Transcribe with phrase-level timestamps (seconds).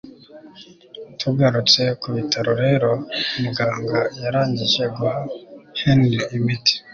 [1.19, 2.89] Tugarutse kubitaro rero
[3.41, 5.17] muganga yarangije guha
[5.79, 6.73] Henry imiti